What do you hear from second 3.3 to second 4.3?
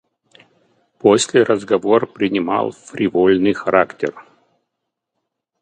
характер.